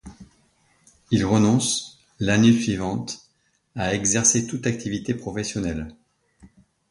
Il 1.11 1.23
renonce, 1.25 1.99
l'année 2.19 2.59
suivante, 2.59 3.19
à 3.75 3.93
exercer 3.93 4.47
toute 4.47 4.65
activité 4.65 5.13
professionnelle. 5.13 5.89